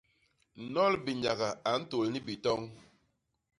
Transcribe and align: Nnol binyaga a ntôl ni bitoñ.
Nnol 0.63 0.93
binyaga 1.05 1.49
a 1.69 1.71
ntôl 1.81 2.07
ni 2.11 2.19
bitoñ. 2.27 2.61